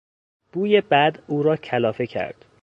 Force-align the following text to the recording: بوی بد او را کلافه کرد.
بوی 0.51 0.81
بد 0.81 1.23
او 1.27 1.43
را 1.43 1.57
کلافه 1.57 2.07
کرد. 2.07 2.45